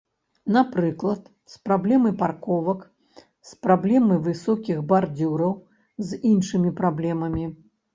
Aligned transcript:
Напрыклад, 0.55 1.21
з 1.55 1.59
праблемай 1.67 2.15
парковак, 2.23 2.79
з 3.53 3.63
праблемай 3.69 4.23
высокіх 4.31 4.77
бардзюраў, 4.93 5.51
з 6.11 6.23
іншымі 6.35 6.79
праблемамі. 6.83 7.51